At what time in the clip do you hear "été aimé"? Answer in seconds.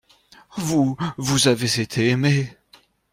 1.79-2.49